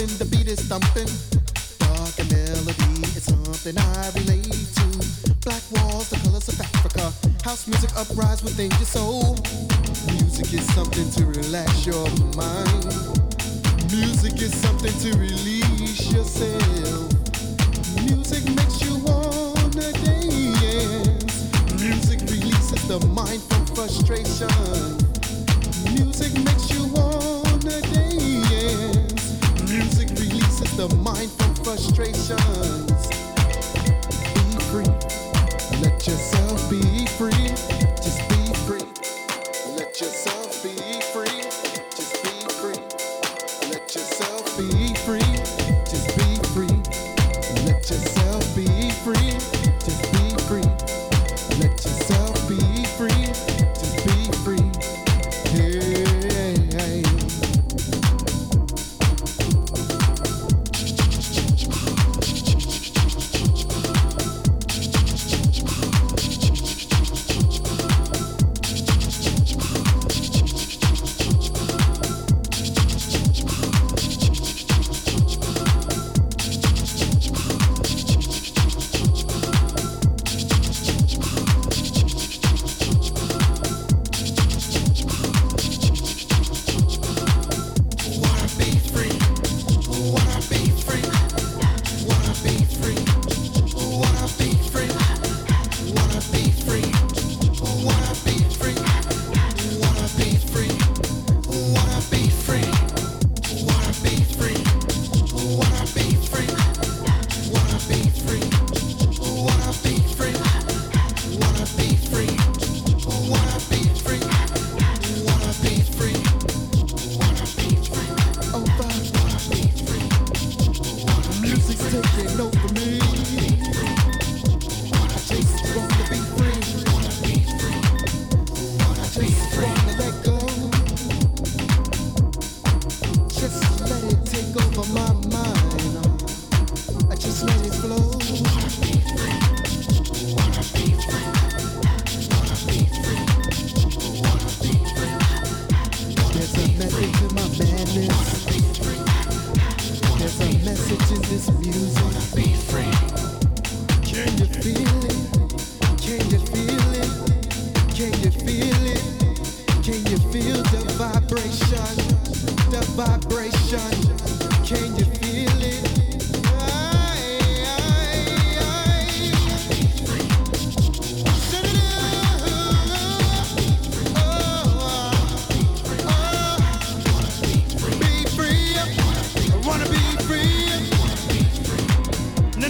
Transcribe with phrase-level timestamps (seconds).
[0.00, 0.39] jumping, the beat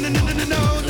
[0.00, 0.89] No, no, no, no, no,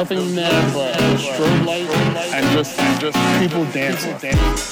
[0.00, 1.86] nothing there but strobe light
[2.32, 4.16] and just and just people dancing.
[4.16, 4.69] dancing.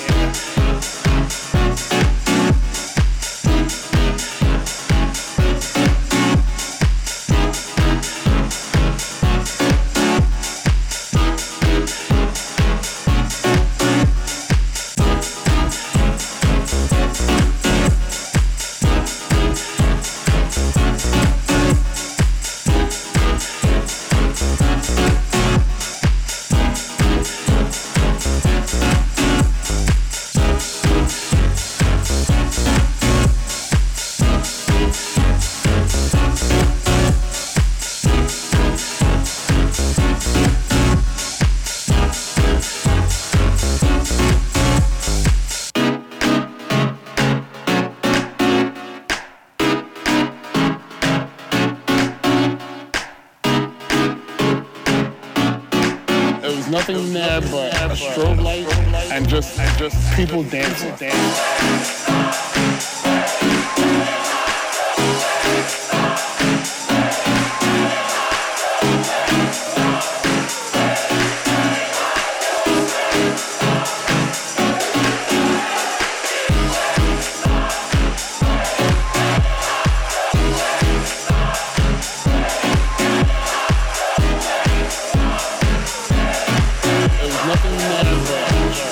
[57.18, 58.66] Nothing there but a strobe light
[59.12, 60.94] and just and just people dancing.
[60.96, 61.97] dancing.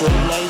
[0.01, 0.46] Nothing there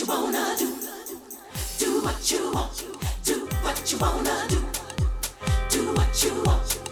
[0.00, 0.66] you wanna do.
[1.78, 2.84] Do what you want.
[3.22, 4.64] Do what you wanna do.
[5.68, 6.89] Do what you want.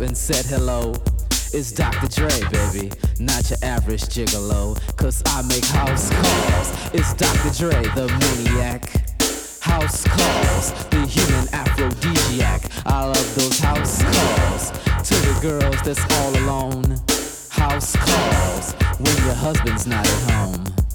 [0.00, 0.94] And said hello.
[1.52, 2.08] It's Dr.
[2.08, 4.78] Dre, baby, not your average gigolo.
[4.96, 6.94] Cause I make house calls.
[6.94, 7.50] It's Dr.
[7.58, 8.88] Dre, the maniac.
[9.60, 12.62] House calls, the human aphrodisiac.
[12.86, 14.70] I love those house calls.
[15.08, 16.96] To the girls that's all alone.
[17.50, 20.87] House calls, when your husband's not at home.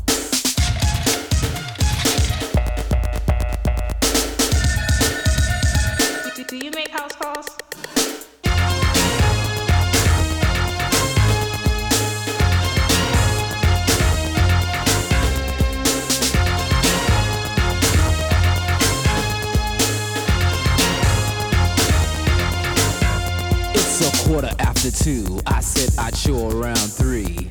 [25.04, 25.40] Two.
[25.48, 27.48] I said I'd show around three.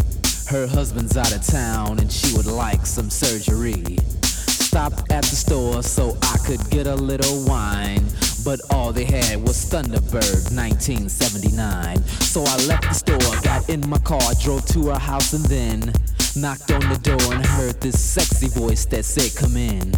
[0.48, 3.98] Her husband's out of town and she would like some surgery.
[4.22, 8.06] Stopped at the store so I could get a little wine.
[8.44, 12.02] But all they had was Thunderbird 1979.
[12.04, 15.92] So I left the store, got in my car, drove to her house, and then
[16.34, 19.94] knocked on the door and heard this sexy voice that said, Come in.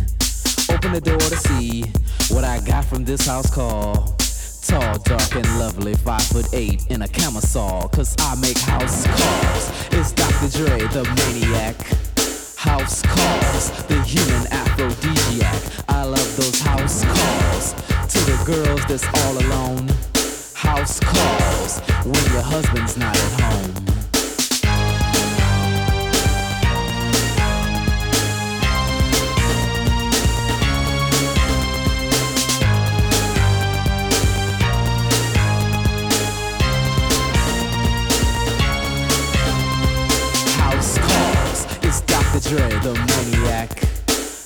[0.68, 1.84] Open the door to see
[2.28, 4.16] what I got from this house call.
[4.66, 7.88] Tall, dark, and lovely, five foot eight in a camisole.
[7.88, 9.88] Cause I make house calls.
[9.92, 10.49] It's Dr.
[10.59, 12.14] Dre, the maniac.
[12.65, 15.85] House calls, the human aphrodisiac.
[15.87, 17.75] I love those house calls.
[18.11, 19.87] To the girls that's all alone.
[20.55, 23.93] House calls when your husband's not at home.
[42.45, 43.70] Dre, the maniac.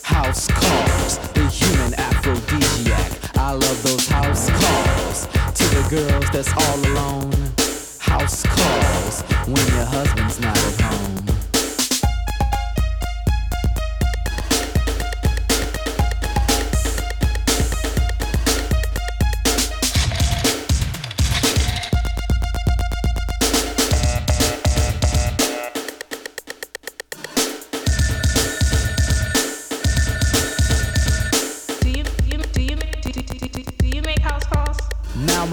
[0.04, 3.36] House calls, the human aphrodisiac.
[3.36, 5.26] I love those house calls.
[5.26, 7.32] To the girls that's all alone.
[7.98, 11.27] House calls when your husband's not at home.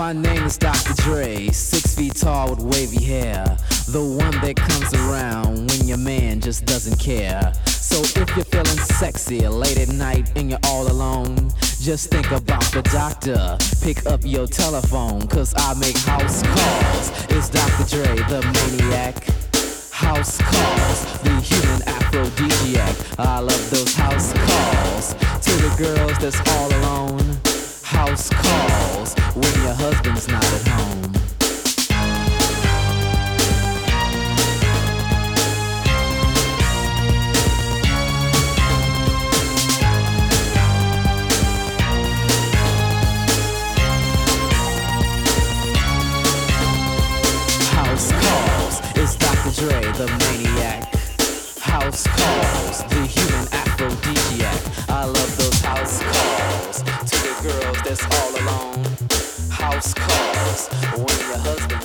[0.06, 0.94] My name is Dr.
[1.02, 3.44] Dre, six feet tall with wavy hair.
[3.88, 7.52] The one that comes around when your man just doesn't care.
[7.66, 11.50] So if you're feeling sexy late at night and you're all alone,
[11.82, 13.58] just think about the doctor.
[13.82, 17.10] Pick up your telephone, cause I make house calls.
[17.32, 17.86] It's Dr.
[17.90, 19.26] Dre, the maniac.
[19.90, 22.96] House calls, the human aphrodisiac.
[23.18, 25.16] I love those house calls.
[25.46, 27.45] To the girls that's all alone
[27.86, 31.14] house calls when your husband's not at home.
[47.70, 49.52] House calls, it's Dr.
[49.62, 50.92] Dre, the maniac.
[51.60, 54.90] House calls, the human aphrodisiac.
[54.90, 56.65] I love those house calls
[58.04, 58.84] all alone.
[59.50, 60.68] House calls
[60.98, 61.85] when your husband's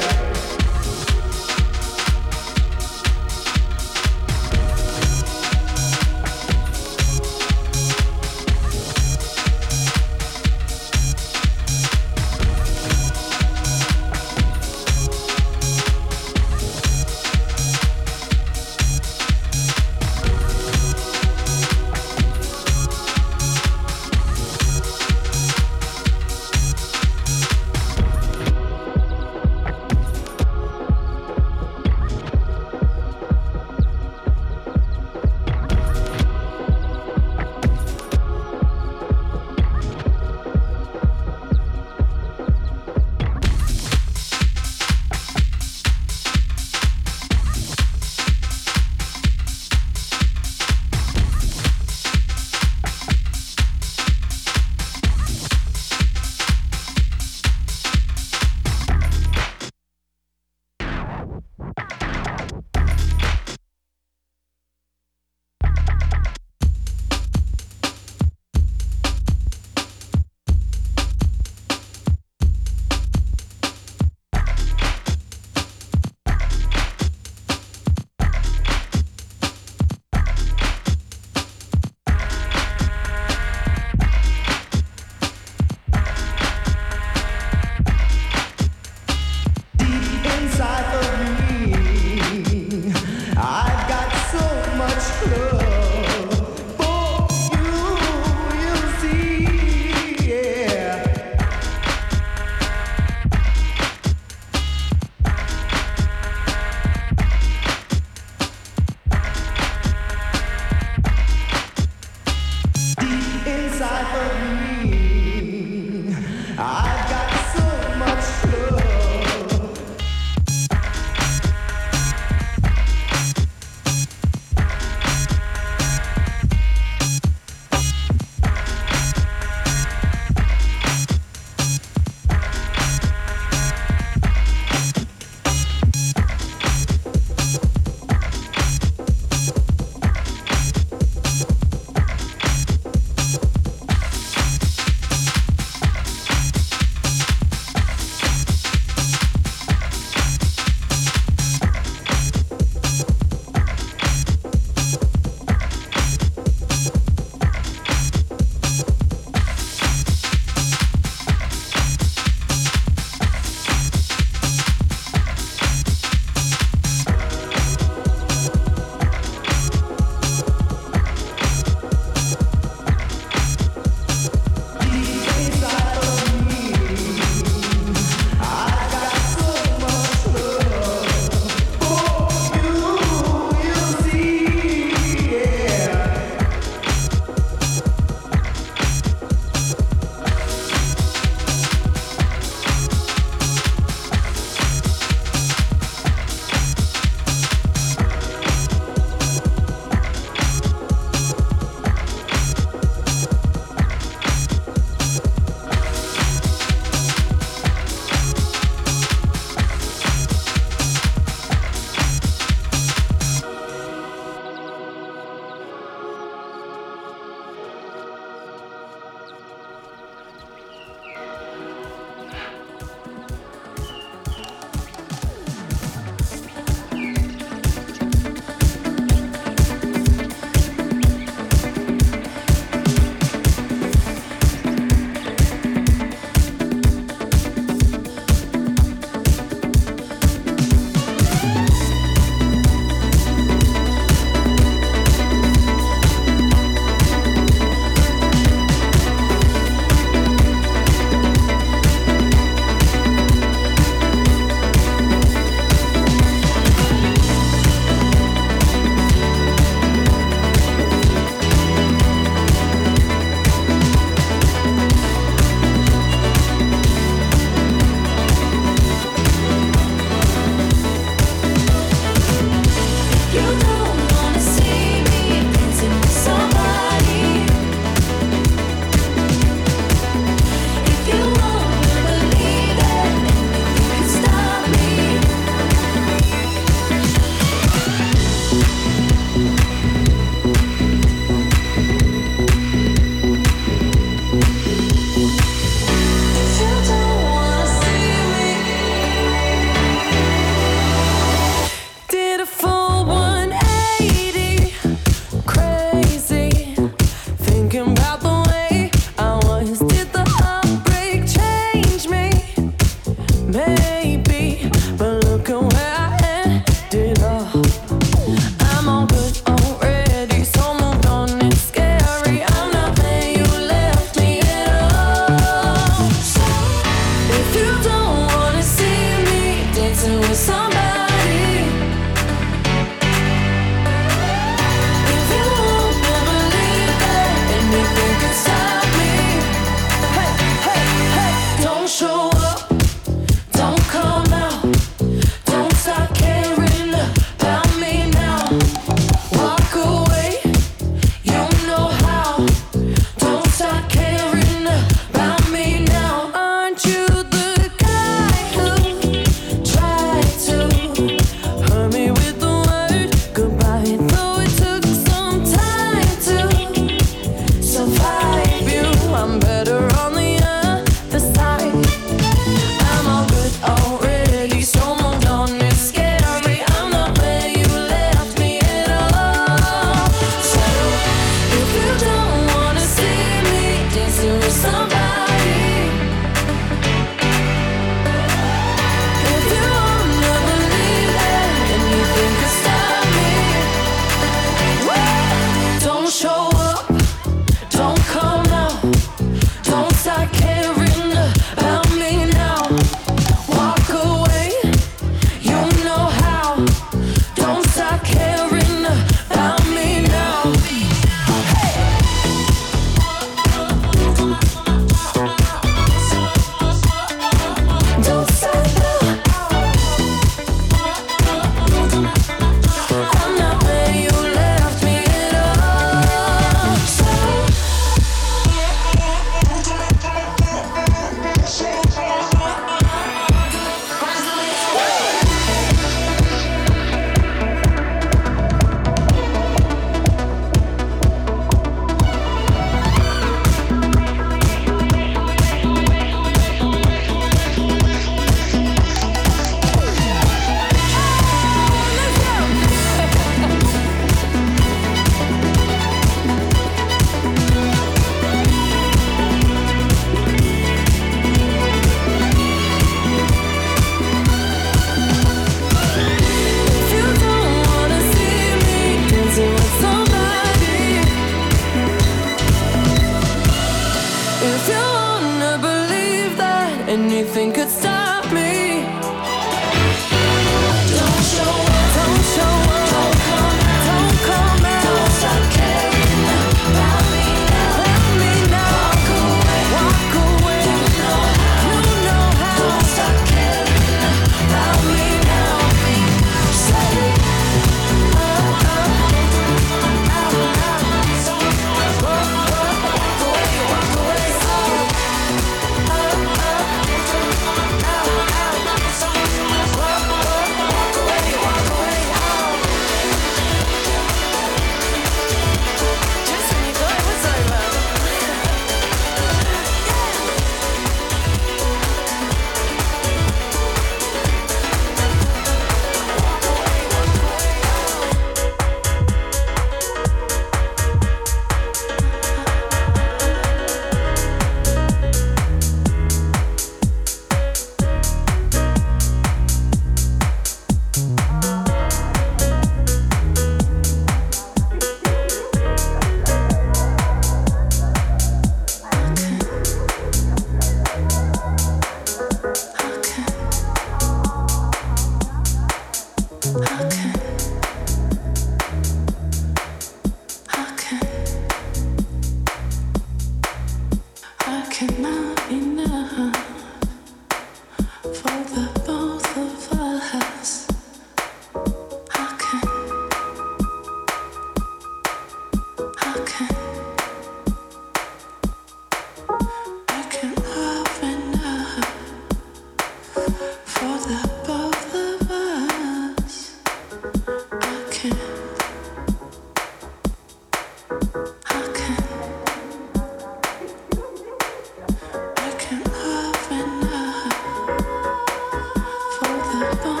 [599.61, 600.00] love.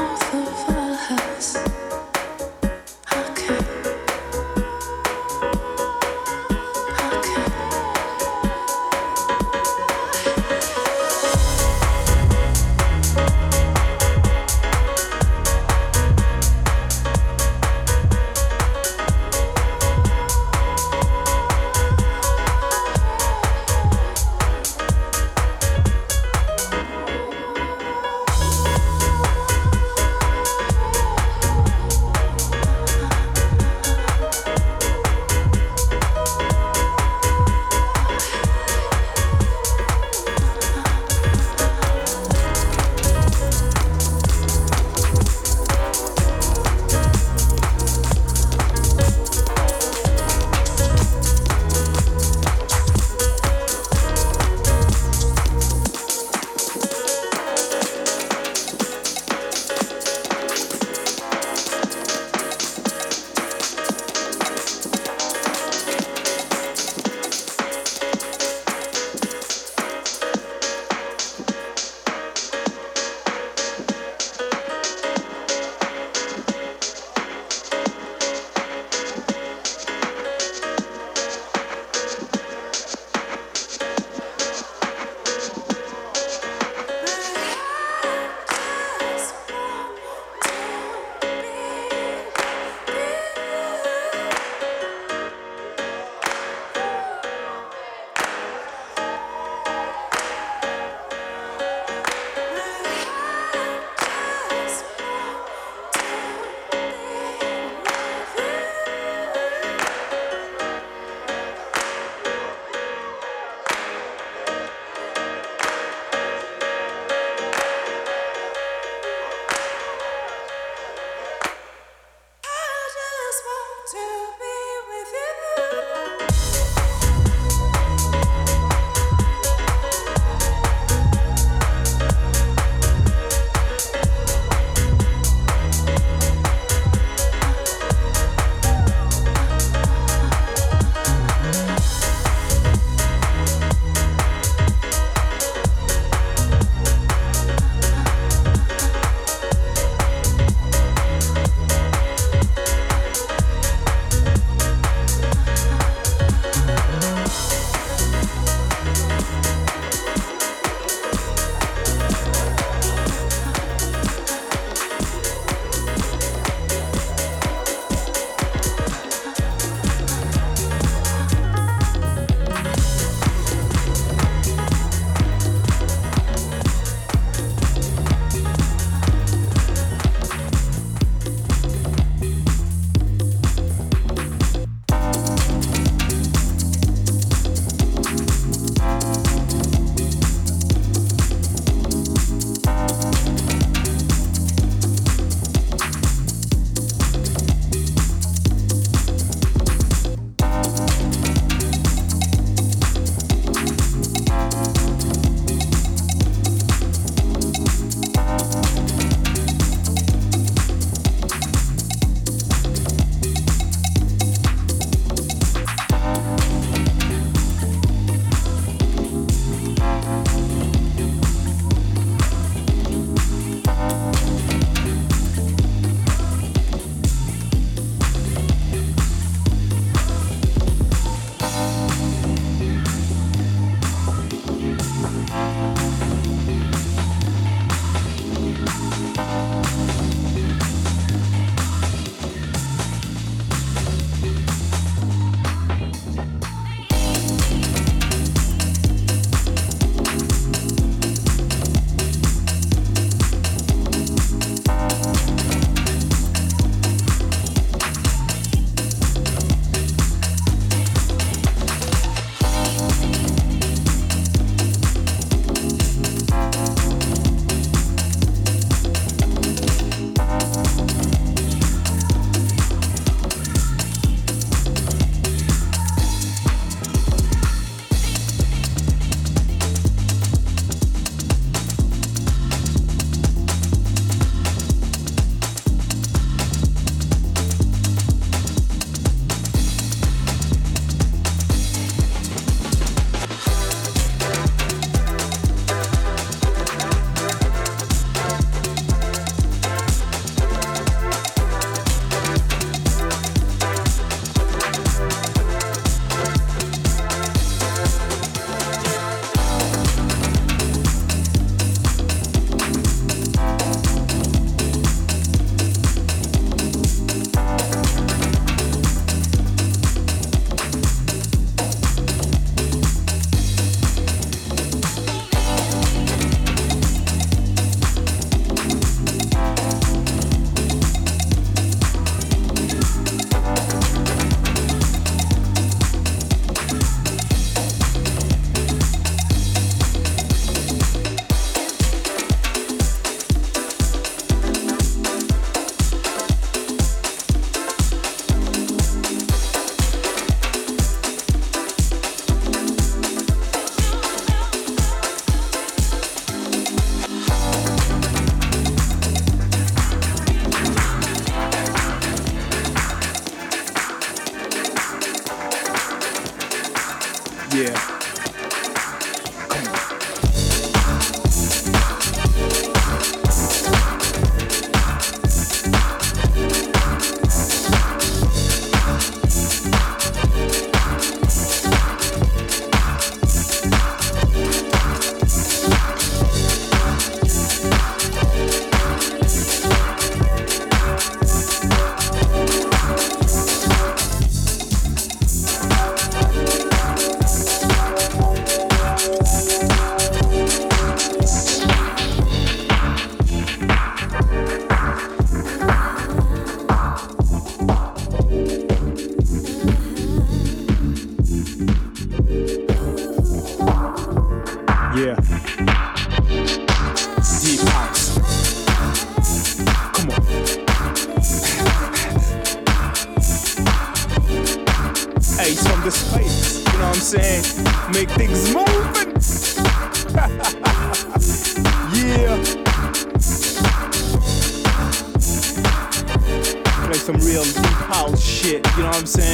[439.01, 439.30] I'm saying?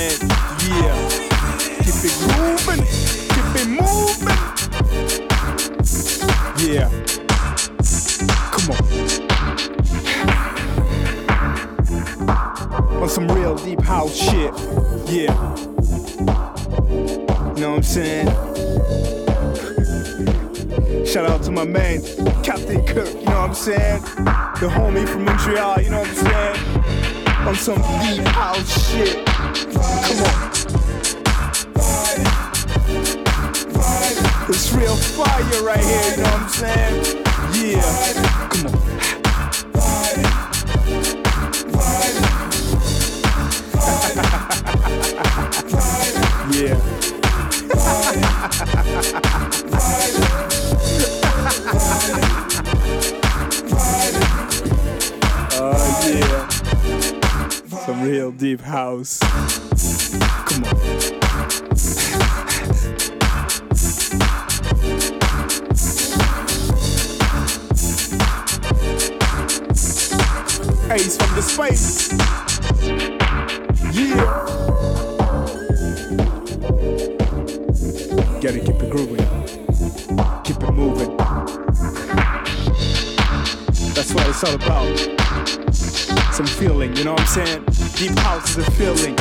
[27.87, 29.25] Deep house shit.
[29.25, 30.51] Come on.
[34.49, 37.23] It's real fire right here, you know what I'm saying?
[37.53, 38.49] Yeah.
[38.49, 38.81] Come on.
[46.49, 46.79] Yeah.
[58.07, 59.19] real deep house.
[59.19, 60.77] Come on.
[70.89, 72.13] Ace from the space.
[73.91, 74.15] Yeah.
[78.39, 79.17] Gotta keep it grooving.
[80.45, 81.17] Keep it moving.
[83.93, 84.97] That's what it's all about.
[86.33, 87.66] Some feeling, you know what I'm saying?
[87.97, 89.17] Deep house is a feeling,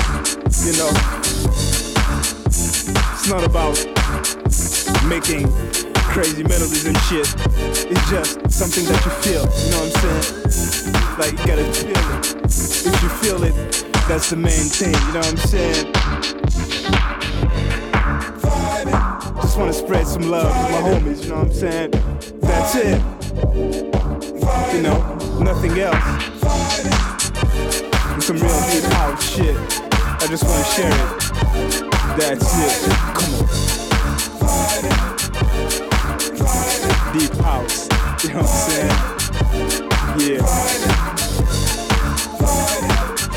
[0.67, 0.93] you know.
[2.47, 3.75] It's not about
[5.09, 5.51] making
[6.13, 7.27] crazy melodies and shit.
[7.91, 10.25] It's just something that you feel, you know what I'm saying?
[11.19, 12.45] Like you gotta feel it.
[12.45, 13.55] If you feel it,
[14.09, 15.93] that's the main thing, you know what I'm saying?
[19.41, 21.91] Just wanna spread some love to my homies, you know what I'm saying?
[22.43, 23.01] That's it.
[24.75, 24.99] You know,
[25.41, 26.36] nothing else.
[28.27, 29.55] Some real deep house shit.
[29.55, 31.21] I just wanna share it.
[32.19, 32.91] That's it.
[33.15, 33.47] Come on.
[37.17, 37.87] Deep house.
[38.25, 38.99] You know what I'm saying?
[40.19, 40.43] Yeah.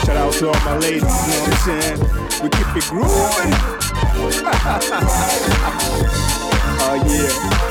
[0.05, 1.99] Shout out to all my ladies, you know what I'm saying?
[2.41, 3.53] We keep it grooving.
[6.81, 7.68] oh yeah.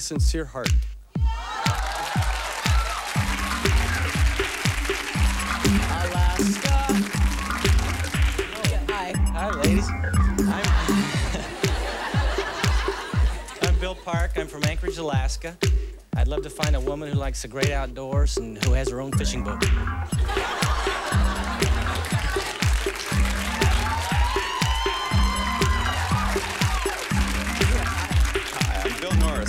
[0.00, 0.68] Sincere heart.
[8.88, 9.12] Hi.
[9.32, 9.88] Hi, ladies.
[9.88, 10.64] I'm,
[13.68, 14.32] I'm Bill Park.
[14.36, 15.56] I'm from Anchorage, Alaska.
[16.16, 19.00] I'd love to find a woman who likes the great outdoors and who has her
[19.00, 19.62] own fishing boat.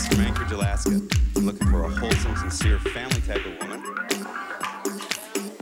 [0.04, 1.02] I'm Bill Norris from Anchorage, Alaska.
[1.36, 3.84] I'm looking for a wholesome, sincere, family type of woman.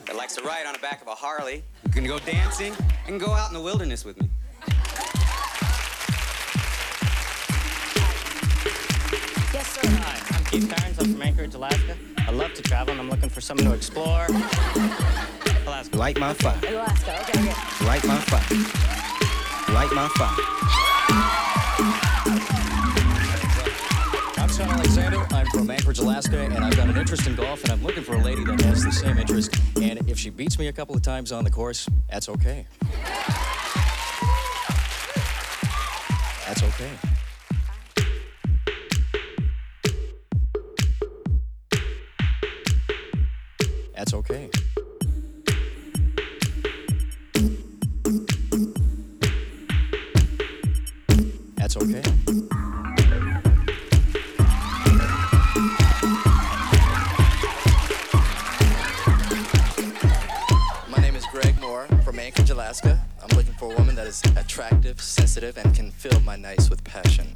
[0.05, 2.71] That likes likes to ride on the back of a Harley, who can go dancing
[3.07, 4.29] and go out in the wilderness with me.
[9.51, 9.81] Yes, sir.
[9.83, 10.99] Hi, I'm Keith Carnes.
[10.99, 11.97] I'm from Anchorage, Alaska.
[12.19, 14.27] I love to travel, and I'm looking for someone to explore.
[15.65, 15.97] Alaska.
[15.97, 16.59] Light my fire.
[16.67, 17.21] Alaska.
[17.21, 17.55] Okay, okay.
[17.87, 18.45] Light my fire.
[19.73, 20.35] Light my fire.
[24.60, 25.26] Sean Alexander.
[25.31, 28.15] I'm from Anchorage, Alaska, and I've got an interest in golf, and I'm looking for
[28.15, 29.56] a lady that has the same interest.
[29.81, 32.68] And if she beats me a couple of times on the course, that's okay.
[36.45, 36.91] That's okay.
[43.95, 44.49] That's okay.
[64.60, 67.27] Attractive, sensitive, and can fill my nights with passion.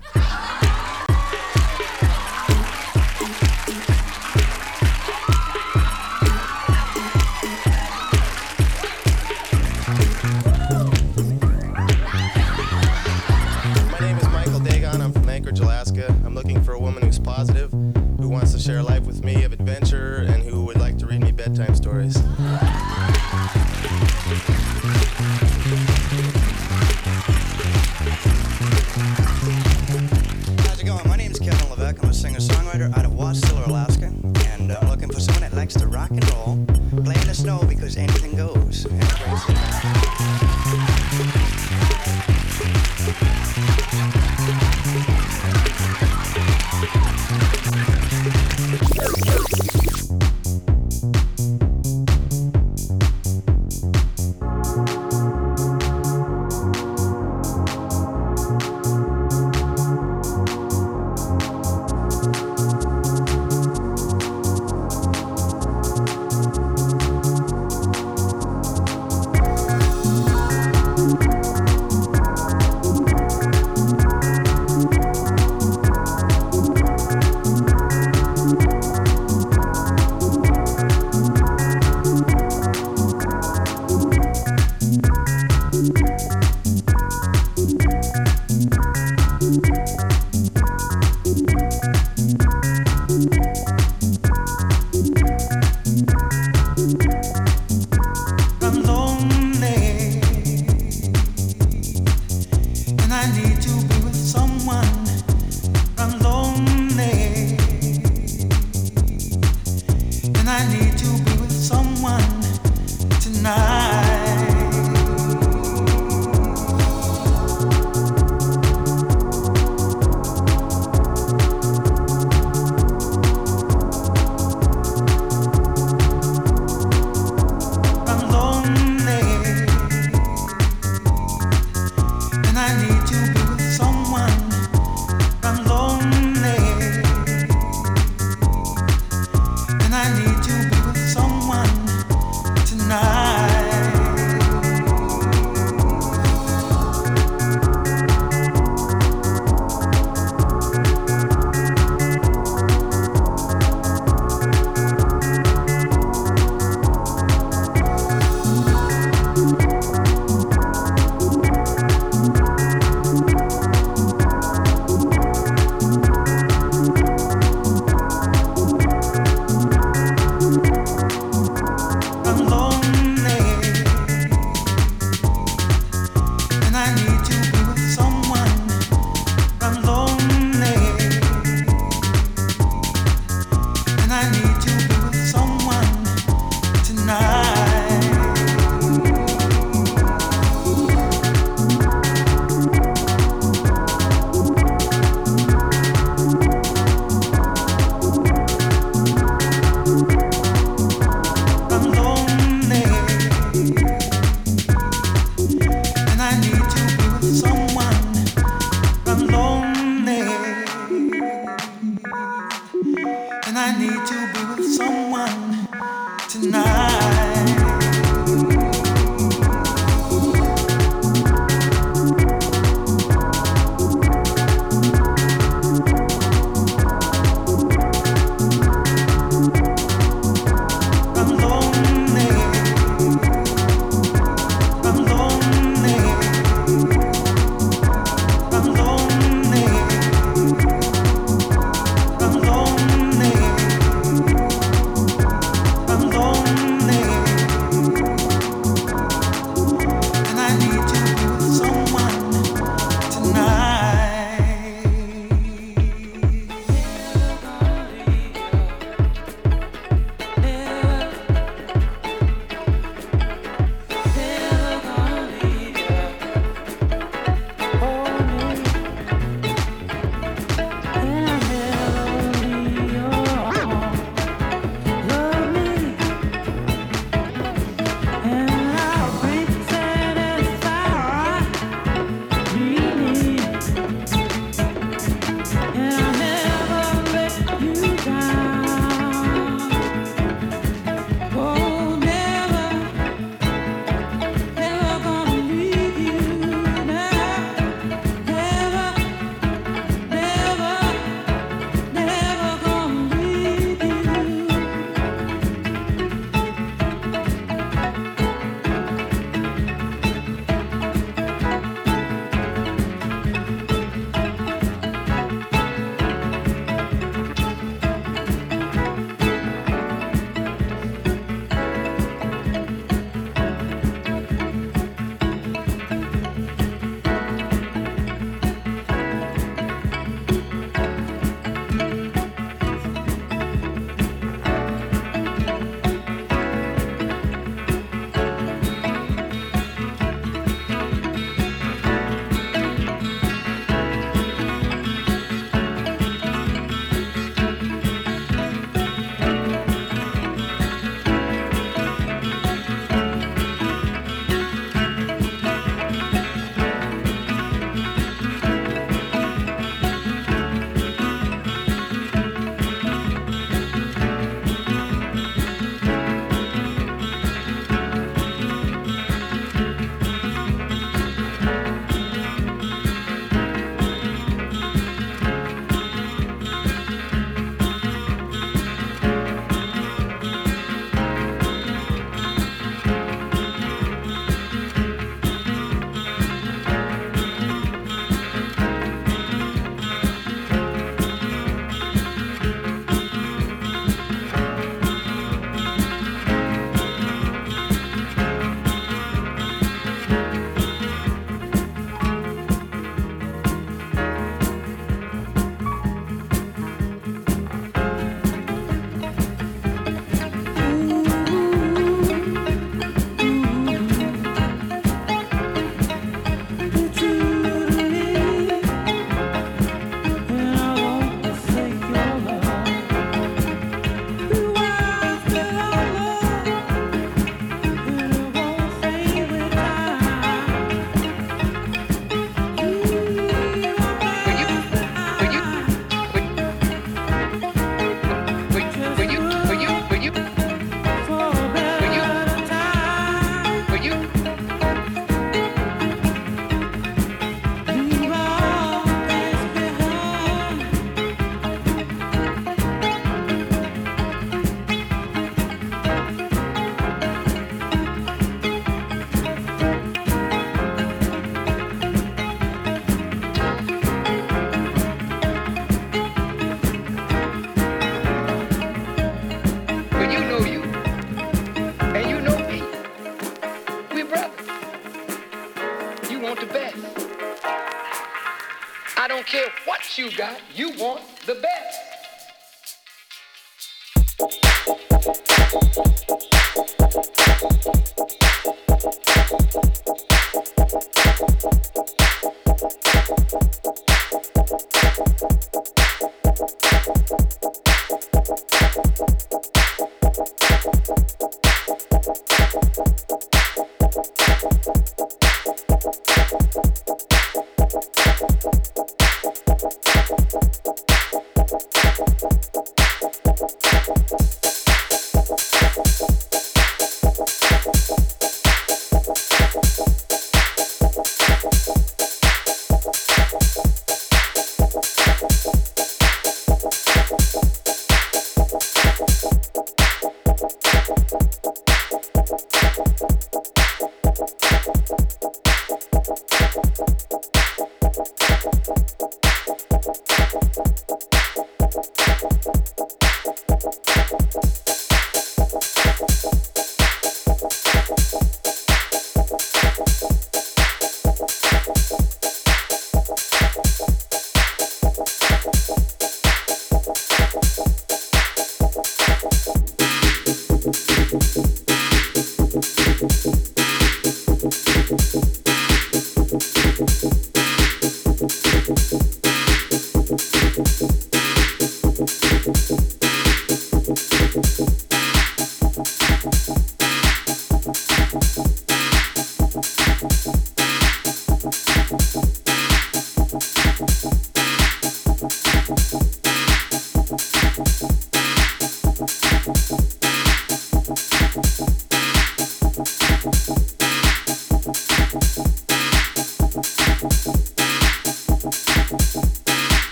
[480.03, 480.42] You got,